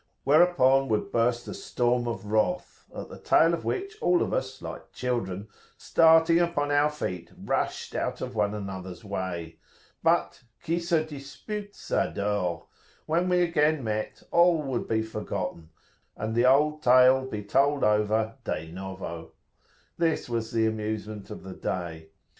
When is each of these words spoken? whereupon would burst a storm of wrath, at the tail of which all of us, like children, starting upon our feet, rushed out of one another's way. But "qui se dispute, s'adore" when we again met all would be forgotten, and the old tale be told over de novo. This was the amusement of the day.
whereupon 0.23 0.87
would 0.89 1.11
burst 1.11 1.47
a 1.47 1.53
storm 1.53 2.07
of 2.07 2.25
wrath, 2.25 2.85
at 2.95 3.07
the 3.09 3.19
tail 3.19 3.53
of 3.53 3.63
which 3.63 3.95
all 4.01 4.23
of 4.23 4.33
us, 4.33 4.59
like 4.59 4.91
children, 4.91 5.47
starting 5.77 6.39
upon 6.39 6.71
our 6.71 6.89
feet, 6.89 7.29
rushed 7.37 7.93
out 7.93 8.19
of 8.19 8.33
one 8.33 8.55
another's 8.55 9.03
way. 9.03 9.57
But 10.01 10.41
"qui 10.65 10.79
se 10.79 11.05
dispute, 11.05 11.75
s'adore" 11.75 12.65
when 13.05 13.29
we 13.29 13.41
again 13.41 13.83
met 13.83 14.23
all 14.31 14.63
would 14.63 14.87
be 14.87 15.03
forgotten, 15.03 15.69
and 16.17 16.33
the 16.33 16.47
old 16.47 16.81
tale 16.81 17.23
be 17.27 17.43
told 17.43 17.83
over 17.83 18.37
de 18.43 18.71
novo. 18.71 19.33
This 19.99 20.27
was 20.27 20.49
the 20.51 20.65
amusement 20.65 21.29
of 21.29 21.43
the 21.43 21.53
day. 21.53 22.07